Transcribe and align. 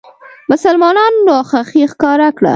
مسلمانانو 0.51 1.19
ناخوښي 1.27 1.83
ښکاره 1.91 2.29
کړه. 2.37 2.49